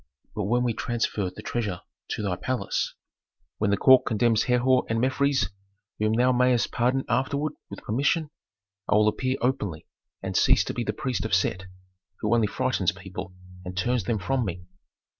[0.33, 2.95] But when we transfer the treasure to thy palace,
[3.59, 5.51] when the court condemns Herhor and Mefres
[5.99, 8.31] whom thou mayst pardon afterward, with permission,
[8.89, 9.85] I will appear openly
[10.23, 11.67] and cease to be the priest of Set,
[12.21, 14.65] who only frightens people and turns them from me."